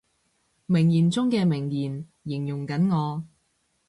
[0.65, 3.23] 名言中嘅名言，形容緊我